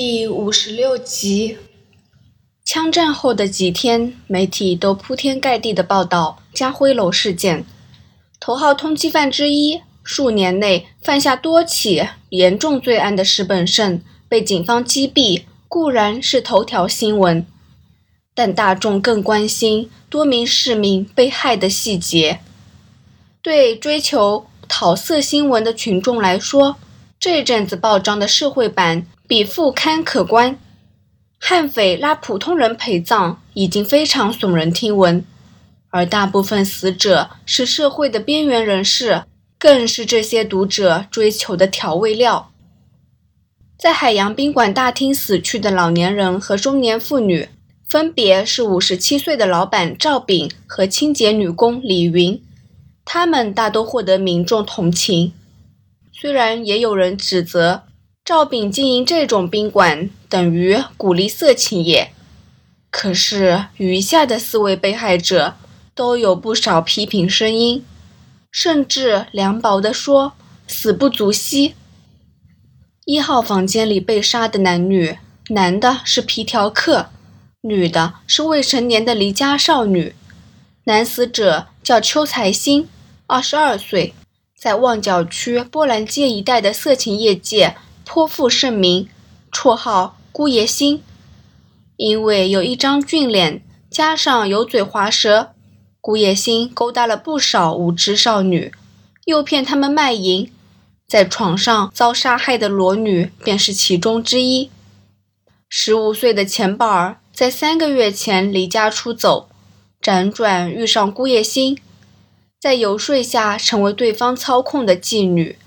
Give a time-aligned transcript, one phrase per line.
[0.00, 1.58] 第五十六集，
[2.64, 7.66] 枪战后的几天，媒体都铺天盖地的报道家辉楼事件。
[8.38, 17.44] 头号通缉犯之一，数年内犯下多起严重罪案的石本胜被警方击毙，固然是头条新闻，
[18.36, 22.38] 但大众更关心多名市民被害的细节。
[23.42, 26.76] 对追求讨色新闻的群众来说，
[27.18, 29.04] 这阵子报章的社会版。
[29.28, 30.58] 比副刊可观，
[31.38, 35.22] 悍匪拉普通人陪葬已经非常耸人听闻，
[35.90, 39.24] 而大部分死者是社会的边缘人士，
[39.58, 42.50] 更是这些读者追求的调味料。
[43.76, 47.50] 在海洋宾馆大厅死去的老年人和中年妇女，
[47.86, 52.42] 分别是五十七岁的老板赵炳和清洁女工李云，
[53.04, 55.34] 他们大都获得民众同情，
[56.10, 57.82] 虽然也有人指责。
[58.28, 62.12] 赵炳经营这种宾馆等于鼓励色情业，
[62.90, 65.54] 可是余下的四位被害者
[65.94, 67.82] 都有不少批评声音，
[68.52, 70.34] 甚至凉薄地说
[70.68, 71.74] ：“死不足惜。”
[73.06, 75.16] 一号房间里被杀的男女，
[75.48, 77.08] 男的是皮条客，
[77.62, 80.14] 女的是未成年的离家少女。
[80.84, 82.86] 男死者叫邱才兴，
[83.26, 84.12] 二十二岁，
[84.54, 87.74] 在旺角区波兰街一带的色情业界。
[88.10, 89.06] 颇负盛名，
[89.52, 91.02] 绰号“姑爷心”，
[91.98, 95.50] 因为有一张俊脸，加上油嘴滑舌，
[96.00, 98.72] 姑爷心勾搭了不少无知少女，
[99.26, 100.50] 诱骗他们卖淫，
[101.06, 104.70] 在床上遭杀害的裸女便是其中之一。
[105.68, 109.50] 十五岁的钱宝儿在三个月前离家出走，
[110.00, 111.78] 辗转遇上姑爷心，
[112.58, 115.58] 在游说下成为对方操控的妓女。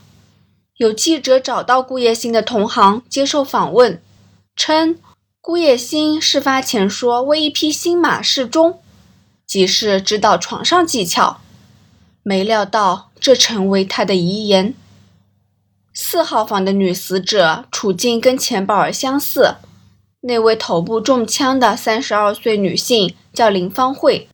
[0.81, 4.01] 有记者找到顾叶星的同行接受访问，
[4.55, 4.97] 称
[5.39, 8.79] 顾叶星事发前说为一匹新马示众，
[9.45, 11.39] 即是指导床上技巧，
[12.23, 14.73] 没料到这成为他的遗言。
[15.93, 19.58] 四号房的女死者处境跟钱宝儿相似，
[20.21, 24.27] 那位头部中枪的三十二岁女性叫林芳慧，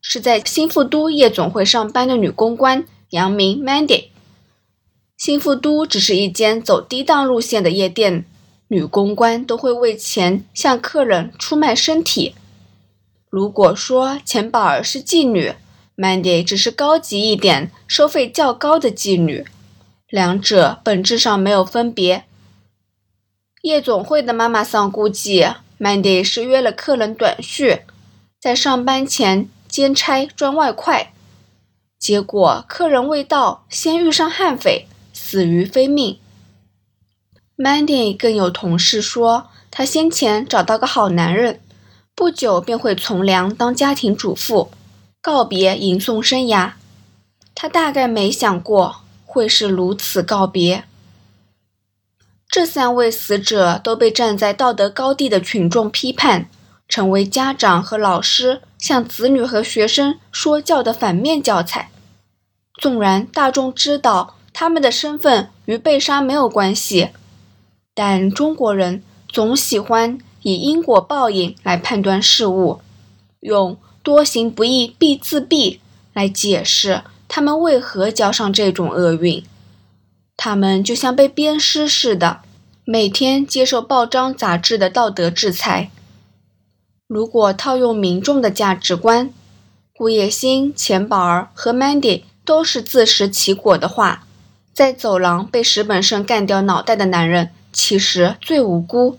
[0.00, 4.10] 是在新富都夜总会上班的女公关，杨名 Mandy。
[5.18, 8.24] 新富都只是一间走低档路线的夜店，
[8.68, 12.36] 女公关都会为钱向客人出卖身体。
[13.28, 15.54] 如果说钱宝儿是妓女
[15.96, 19.44] ，Mandy 只是高级一点、收费较高的妓女，
[20.08, 22.22] 两者本质上没有分别。
[23.62, 25.44] 夜总会的妈妈桑估计
[25.80, 27.80] ，Mandy 是约了客人短续，
[28.40, 31.12] 在上班前兼差赚外快，
[31.98, 34.86] 结果客人未到，先遇上悍匪。
[35.28, 36.18] 死于非命。
[37.54, 41.60] Mandy 更有同事说，她先前找到个好男人，
[42.14, 44.70] 不久便会从良当家庭主妇，
[45.20, 46.72] 告别吟诵生涯。
[47.54, 50.84] 她大概没想过会是如此告别。
[52.48, 56.48] 这三位死者都被站在道德高地的群众批判，
[56.88, 61.90] 成为家长和老师向子女和学生说教的反面教材。
[62.80, 64.36] 纵然大众知道。
[64.60, 67.10] 他们的身份与被杀没有关系，
[67.94, 72.80] 但中国人总喜欢以因果报应来判断事物，
[73.38, 75.78] 用“多行不义必自毙”
[76.12, 79.44] 来解释他们为何交上这种厄运。
[80.36, 82.40] 他们就像被鞭尸似的，
[82.84, 85.92] 每天接受报章杂志的道德制裁。
[87.06, 89.32] 如果套用民众的价值观，
[89.94, 94.24] 顾叶星、钱宝儿和 Mandy 都是自食其果的话。
[94.78, 99.18] 在走廊被石本胜干掉脑袋的男人，其实最无辜。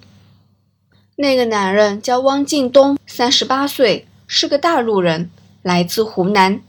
[1.18, 5.30] 那个男人叫汪敬东，三十八岁，是个大陆人，
[5.62, 6.62] 来自湖南。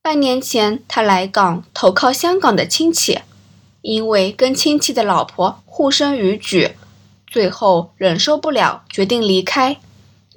[0.00, 3.18] 半年前，他来港投靠香港的亲戚，
[3.82, 6.76] 因为跟亲戚的老婆互生逾矩，
[7.26, 9.78] 最后忍受不了，决定离开，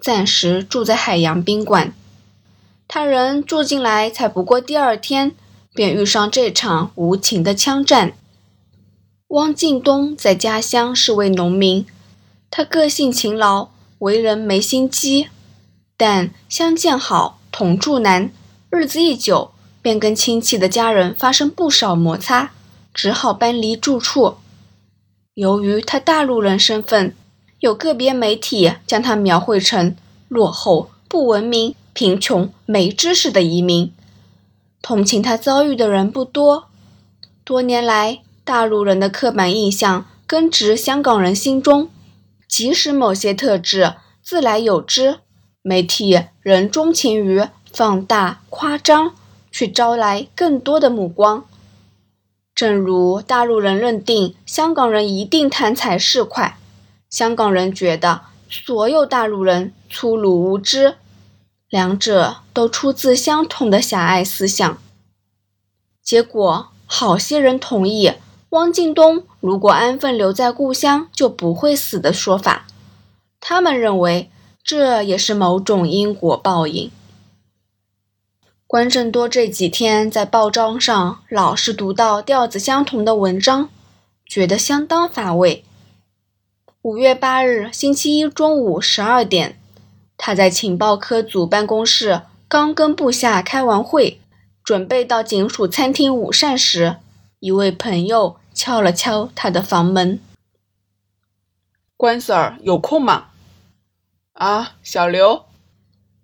[0.02, 1.94] 暂时住在海洋宾馆。
[2.88, 5.36] 他人住进来才不过第二天。
[5.78, 8.14] 便遇上这场无情的枪战。
[9.28, 11.86] 汪敬东在家乡是位农民，
[12.50, 13.70] 他个性勤劳，
[14.00, 15.28] 为人没心机，
[15.96, 18.32] 但相见好，同住难，
[18.72, 19.52] 日子一久，
[19.84, 22.54] 便跟亲戚的家人发生不少摩擦，
[22.92, 24.38] 只好搬离住处。
[25.36, 27.14] 由于他大陆人身份，
[27.60, 29.96] 有个别媒体将他描绘成
[30.28, 33.94] 落后、不文明、贫穷、没知识的移民。
[34.88, 36.70] 同情他遭遇的人不多。
[37.44, 41.90] 多年来，大陆人的刻板印象根植香港人心中，
[42.48, 45.18] 即使某些特质自来有之，
[45.62, 49.14] 媒体仍钟情于放大、夸张，
[49.52, 51.44] 去招来更多的目光。
[52.56, 56.54] 正如大陆人认定香港人一定贪财市侩，
[57.10, 60.96] 香港人觉得所有大陆人粗鲁无知，
[61.70, 64.78] 两者都出自相同的狭隘思想。
[66.02, 68.14] 结果，好些人同意
[68.52, 72.66] 汪敬东如果安分留在故乡就不会死的说法，
[73.42, 74.32] 他们认为
[74.64, 76.90] 这也是某种因果报应。
[78.66, 83.70] 关正多这几天在报章上老是读到调子相同的文章，
[84.26, 85.66] 觉得相当乏味。
[86.82, 89.60] 五月八日星期一中午十二点，
[90.18, 94.20] 他在情报科组办公室刚跟部下开完会，
[94.64, 96.98] 准备到警署餐厅午膳时，
[97.40, 100.20] 一位朋友敲了敲他的房门
[101.96, 103.28] ：“关 Sir 有空吗
[104.34, 105.46] ？”“啊，小刘。”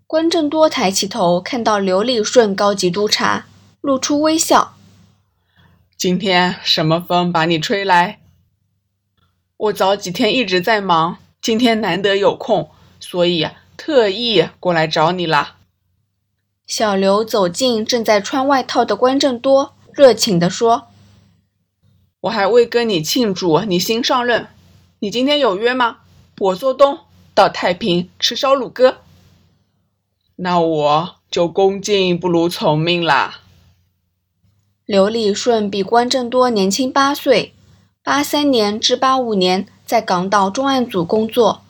[0.06, 3.46] 关正多抬起头，看到刘立顺高级督察，
[3.82, 4.76] 露出微笑。
[5.98, 8.20] 今天什么风把你吹来？
[9.58, 12.70] 我早几天一直在忙，今天难得有空，
[13.00, 13.48] 所以
[13.78, 15.58] 特意过来找你啦。
[16.66, 20.88] 小刘走近正在穿外套的关正多，热情地说
[22.22, 24.48] ：“我还未跟你庆祝你新上任，
[25.00, 25.98] 你今天有约吗？
[26.40, 27.00] 我做东
[27.36, 28.98] 到太平吃烧乳鸽。”
[30.38, 33.42] 那我就恭敬不如从命啦。
[34.86, 37.54] 刘立顺比关正多年轻八岁，
[38.02, 41.63] 八三年至八五年在港岛重案组工作，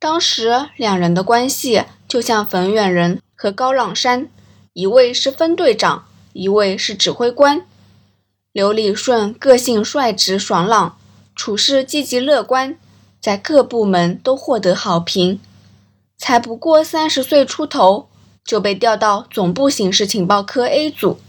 [0.00, 4.30] 当时两人的关系就像冯远仁和高朗山，
[4.72, 7.66] 一位是分队长，一位是指挥官。
[8.50, 10.96] 刘立顺个性率直爽朗，
[11.36, 12.78] 处事积极乐观，
[13.20, 15.38] 在各部门都获得好评。
[16.16, 18.08] 才不过三十岁出头，
[18.42, 21.20] 就被调到总部刑事情报科 A 组。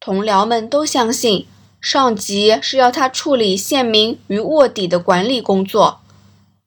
[0.00, 1.46] 同僚们都相信，
[1.80, 6.00] 上级是要他处理县民与卧底的管理工作。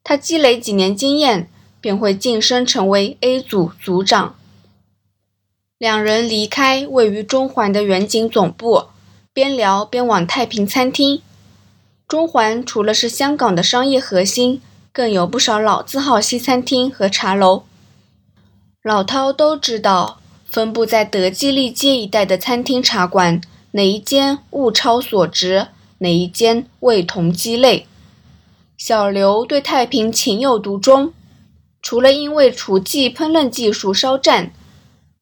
[0.04, 1.50] 他积累几年经验，
[1.80, 4.36] 便会晋升成为 A 组组长。
[5.78, 8.86] 两人离开位于中环的远景总部，
[9.34, 11.22] 边聊边往太平餐厅。
[12.08, 14.62] 中环除了是香港的商业核心。
[14.94, 17.64] 更有不少老字号西餐厅和茶楼。
[18.84, 20.20] 老涛都知道，
[20.50, 23.40] 分布在德基利街一带的餐厅茶馆，
[23.72, 25.68] 哪一间物超所值，
[26.00, 27.88] 哪一间味同鸡肋。
[28.84, 31.14] 小刘对太平情有独钟，
[31.84, 34.52] 除了因为厨技烹饪技术稍占，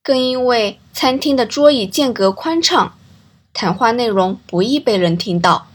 [0.02, 2.94] 更因为餐厅的桌椅间隔宽敞，
[3.52, 5.68] 谈话内容不易被人听到。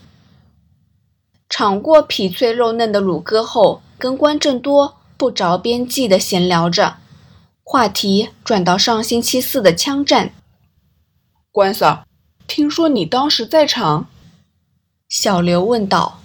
[1.51, 6.97] 尝过皮脆肉嫩的乳鸽后，跟关正多不着边际的闲聊着，
[7.63, 10.33] 话题转到上星期四的枪战。
[11.53, 12.07] 关嫂，
[12.47, 14.09] 听说你当时在场？
[15.11, 16.23] 小刘问道。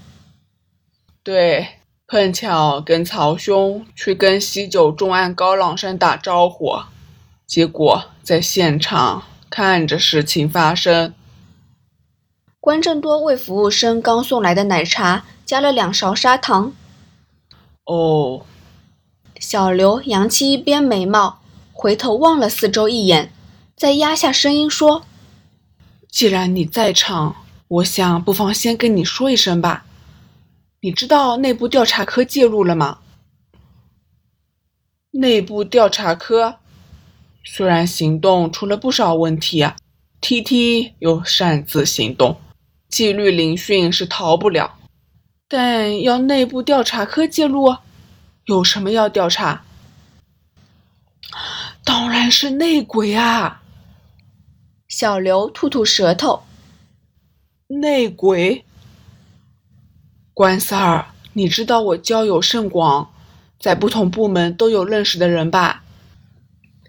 [1.30, 1.68] 对，
[2.08, 6.80] 碰巧跟曹兄去跟西九重案高朗山打招呼，
[7.46, 11.14] 结果在现场看着事情发生。
[12.60, 16.74] 关正多为服务生刚送来的奶茶加了两勺砂糖。
[17.86, 18.44] 哦，
[19.40, 23.32] 小刘扬起一边眉毛，回头望了四周一眼，
[23.78, 25.04] 再压下声音说
[26.10, 27.36] ：“既然你在场，
[27.68, 29.86] 我想不妨先跟你说一声吧。
[30.82, 33.00] 你知道内部调查科介入了吗？
[35.12, 36.60] 内部调查科
[37.44, 39.68] 虽然行动出了不少问题
[40.22, 42.40] ，T T 又擅自行动。”
[42.90, 44.80] 纪律聆讯是逃不了，
[45.48, 47.78] 但要内部调查科介入，
[48.46, 49.64] 有什么要调查？
[51.84, 53.62] 当然是内鬼啊！
[54.88, 56.42] 小刘吐吐舌头。
[57.68, 58.66] 内鬼，
[60.40, 61.04] 关 Sir，
[61.34, 63.10] 你知道我交友甚广，
[63.60, 65.84] 在不同部门都有认识的人吧？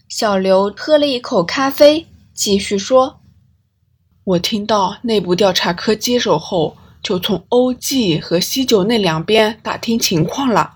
[0.09, 3.19] 小刘喝了一口咖啡，继续说。
[4.23, 10.75] 我听到内部调查科接手后，就从欧记和西九那两边打听情况了。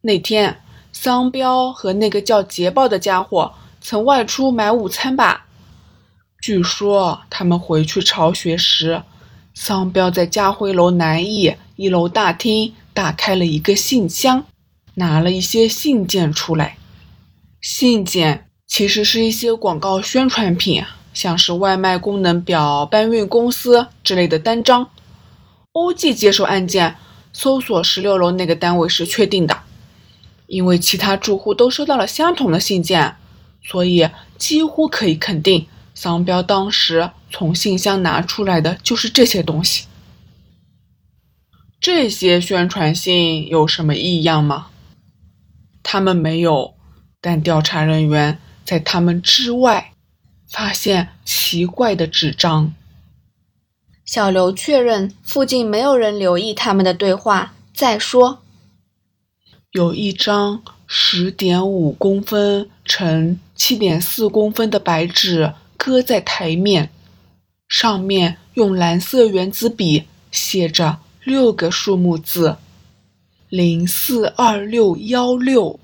[0.00, 0.60] 那天，
[0.90, 5.46] 桑彪和那个叫捷豹的家伙曾外出买午餐吧？
[6.42, 9.04] 据说他们回去巢穴时，
[9.54, 14.44] 桑彪在家辉楼南翼一楼大厅打开了一个信箱，
[14.94, 16.76] 拿了一些信件出来。
[17.60, 20.84] 信件其实是一些广告宣传品。
[21.14, 24.88] 像是外卖功能表、搬运公司之类的单张。
[25.72, 26.94] 欧记接手案件，
[27.32, 29.58] 搜索十六楼那个单位是确定的，
[30.46, 33.16] 因为其他住户都收到了相同的信件，
[33.64, 39.87] 所以几乎可以肯定，桑彪当时从信箱拿出来的就是这些东西。
[41.80, 44.66] 这些宣传信有什么异样吗？
[45.82, 46.74] 他们没有，
[47.20, 49.92] 但调查人员在他们之外
[50.48, 52.74] 发现奇怪的纸张。
[54.04, 57.54] 小刘确认附近没有人留意他们的对话。
[57.72, 58.42] 再说，
[59.70, 66.90] 有一张十点五公分乘七点四公分的白纸搁在台面，
[67.68, 72.56] 上面用蓝色圆珠笔写着六个数目字：
[73.50, 75.78] 零四二六幺六。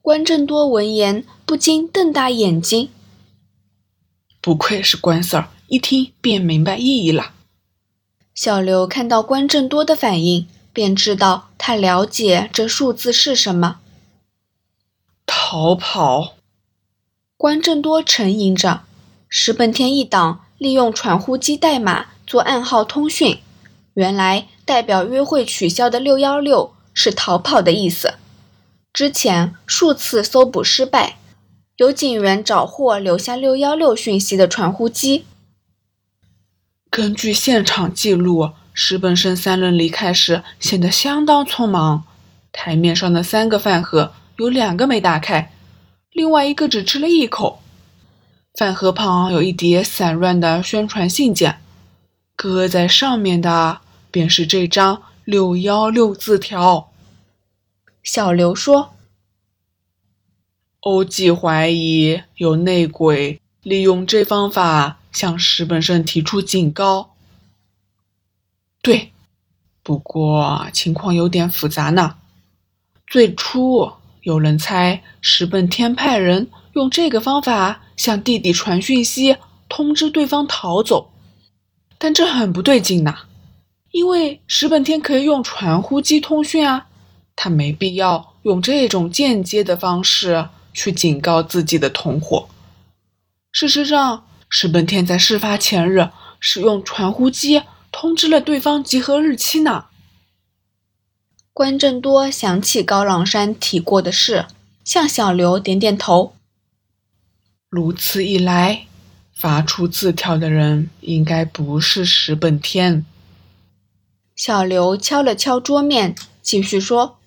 [0.00, 2.88] 关正多闻言不禁瞪大眼睛。
[4.40, 5.46] 不愧是关 Sir。
[5.66, 7.32] 一听便明白意义了。
[8.32, 13.80] 小刘看到关正多的反应，便知道他了解这数字是什么。
[15.26, 16.36] 逃跑！
[17.36, 18.82] 关正多沉吟着。
[19.28, 23.40] 石本天一党利用传呼机代码做暗号通讯，
[23.98, 28.14] 原来代表约会取消的六幺六是逃跑的意思。
[28.92, 31.16] 之前数次搜捕失败，
[31.78, 35.24] 有警员找获留下六幺六讯息的传呼机。
[36.88, 42.04] 根据现场记录，石本胜三人离开时显得相当匆忙。
[42.52, 45.52] 台面上的三个饭盒有两个没打开，
[46.12, 47.60] 另外一个只吃了一口。
[48.56, 51.58] 饭盒旁有一叠散乱的宣传信件，
[52.36, 53.80] 搁在上面的
[54.18, 56.90] 便是这张六幺六字条。
[58.02, 58.94] 小刘说
[60.82, 67.14] ：“欧记怀疑有内鬼利用这方法。”向石本胜提出警告。
[68.82, 69.12] 对，
[69.82, 72.16] 不过情况有点复杂呢。
[73.06, 79.36] 最初有人猜石本天派人用这个方法向弟弟传讯息，
[79.68, 81.12] 通知对方逃走，
[81.96, 83.27] 但这很不对劲呐。
[83.90, 86.86] 因为石本天可以用传呼机通讯啊，
[87.34, 92.48] 他没必要用这种间接的方式去警告自己的同伙。
[93.52, 94.24] 事实上。
[94.50, 96.08] 石本天在事发前日
[96.40, 99.84] 使用传呼机通知了对方集合日期呢。
[101.52, 104.46] 关正多想起高朗山提过的事，
[104.84, 106.34] 向小刘点点头。
[107.68, 108.86] 如此一来，
[109.34, 113.04] 发出字条的人应该不是石本天。
[114.38, 117.18] 小刘敲了敲桌面，继续说：“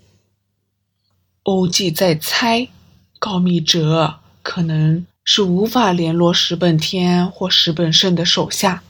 [1.44, 2.70] 欧记在猜，
[3.20, 8.82] 告密者可能。”是无法联络石本天或石本胜的手下，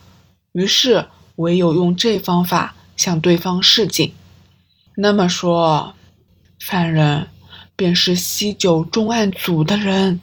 [0.54, 4.14] 于是唯有用这方法向对方示警。
[4.96, 5.94] 那么说，
[6.58, 7.28] 犯人
[7.76, 10.22] 便是西九重案组的人，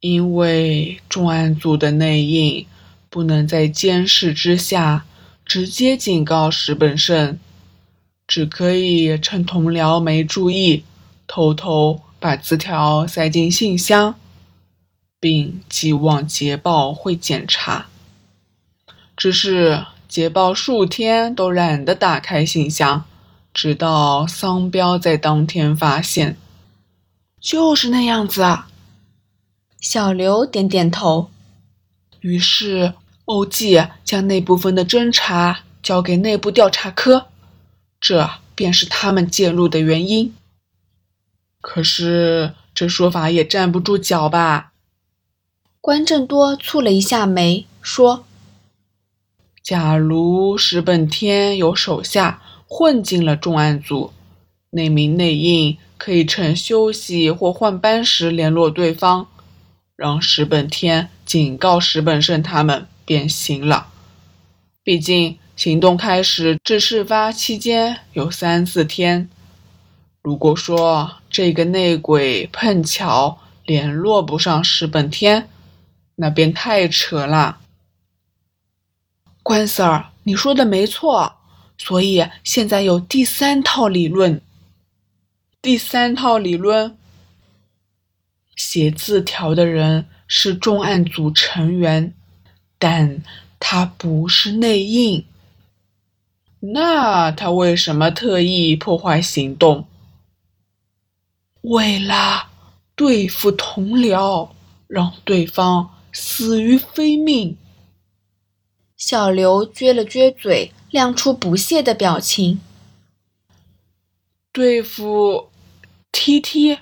[0.00, 2.66] 因为重案组的内应
[3.10, 5.04] 不能在监视之下
[5.52, 7.38] 直接警告石本胜，
[8.26, 10.82] 只可以趁同僚没注意，
[11.26, 12.00] 偷偷。
[12.18, 14.14] 把字条塞进信箱，
[15.20, 17.88] 并寄往捷报会检查。
[19.14, 23.04] 只是捷报数天都懒得打开信箱，
[23.52, 26.38] 直到桑彪在当天发现，
[27.38, 28.70] 就是那样子啊。
[29.78, 31.28] 小刘点点头。
[32.20, 32.94] 于是
[33.24, 37.26] 欧记将那部分的侦查交给内部调查科，
[38.00, 40.34] 这便是他们介入的原因。
[41.60, 44.72] 可是这说法也站不住脚吧？
[45.80, 48.24] 关正多蹙了一下眉，说
[49.62, 54.12] ：“假如石本天有手下混进了重案组，
[54.70, 59.28] 那名内应可以趁休息或换班时联络对方，
[59.96, 63.88] 让石本天警告石本胜他们变形了。
[64.82, 69.28] 毕竟行动开始至事发期间有三四天。”
[70.24, 75.50] 如果说这个内鬼碰巧联络不上石本天，
[76.14, 77.58] 那便太扯了。
[79.42, 81.34] 关 Sir，你说的没错，
[81.76, 84.40] 所以现在有第三套理论。
[85.60, 86.96] 第三套理论，
[88.56, 92.14] 写字条的人是重案组成员，
[92.82, 93.22] 但
[93.60, 95.24] 他不是内应。
[96.58, 99.86] 那他为什么特意破坏行动？
[101.60, 102.48] 为了
[102.96, 104.48] 对付同僚，
[104.88, 107.56] 让对方死于非命。
[108.96, 112.60] 小刘撅了撅嘴，亮出不屑的表情。
[114.50, 115.50] 对付
[116.10, 116.78] T T。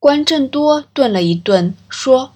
[0.00, 2.33] 关正多顿了一顿，说：“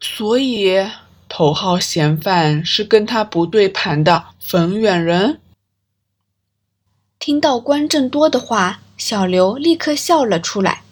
[0.00, 0.88] 所以
[1.28, 5.40] 头号嫌犯是跟他不对盘的冯远人。”
[7.20, 10.82] 听到关正多的话，小刘立刻笑了出来。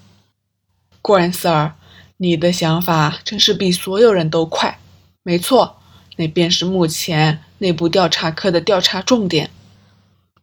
[1.00, 1.72] 关 Sir，
[2.18, 4.78] 你的想法真是比所有人都快。
[5.22, 5.78] 没错，
[6.16, 9.50] 那便是目前内部调查科的调查重点。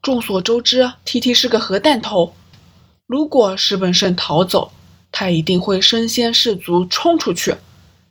[0.01, 2.33] 众所周知，T T 是个核弹头。
[3.05, 4.71] 如果石本胜逃走，
[5.11, 7.55] 他一定会身先士卒冲出去，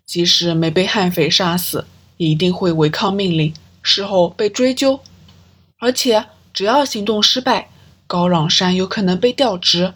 [0.07, 5.01] 即使没被悍匪杀死，也一定会违抗命令，事后被追究。
[5.79, 7.71] 而且，只要行动失败，
[8.07, 9.95] 高壤山有可能被调职。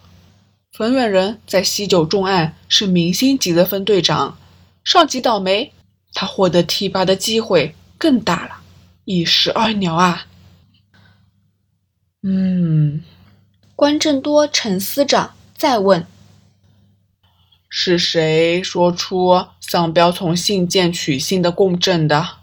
[0.72, 4.38] 冯远人在西九重案是明星级的分队长，
[4.84, 5.72] 上级倒霉，
[6.14, 8.60] 他获得提拔的机会更大了。
[9.04, 10.26] 一石二鸟啊！
[12.22, 13.02] 嗯，
[13.74, 16.06] 关正多陈司长，再问。
[17.68, 22.36] 是谁说出丧彪从信件取信的共振的？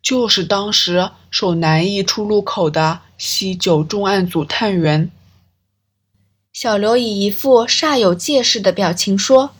[0.00, 5.10] 就是当时守南驿出入口的西九重案组探员。
[6.52, 9.50] 小刘以一副煞有介事的表情说：“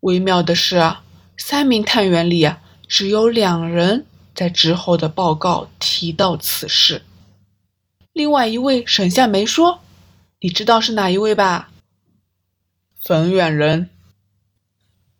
[0.00, 0.96] 微妙的是，
[1.38, 2.50] 三名探员里
[2.88, 4.04] 只有两人
[4.34, 7.02] 在之后的报告提到此事，
[8.12, 9.78] 另外一位省下没说。
[10.40, 11.70] 你知道是哪一位吧？”
[13.06, 13.88] 冯远人，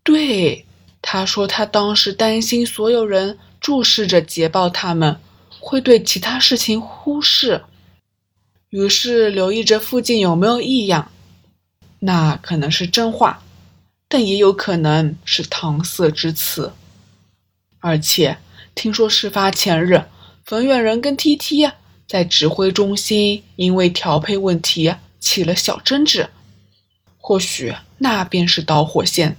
[0.02, 0.66] 对
[1.00, 5.20] 他说，他当时担心所有人注视着捷豹，他们
[5.60, 7.62] 会对其他事情忽视，
[8.70, 11.12] 于是留意着附近有没有异样。
[12.00, 13.44] 那可能是真话，
[14.08, 16.72] 但也有可能是搪塞之词。
[17.78, 18.36] 而且
[18.74, 20.02] 听说事发前日，
[20.44, 21.70] 冯远人跟 T T
[22.08, 26.28] 在指挥中心因为调配问题起了小争执。
[27.28, 29.36] 或许那便是导火线，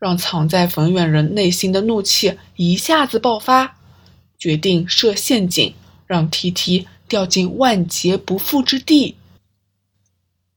[0.00, 3.76] 让藏在冯远人内心的怒气一下子爆发，
[4.36, 5.72] 决定设陷阱，
[6.08, 9.14] 让 T T 掉进万劫不复之地。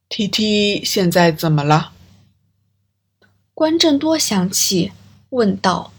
[0.10, 1.92] T T 现在怎么了？
[3.54, 4.92] 关正多想起，
[5.30, 5.94] 问道。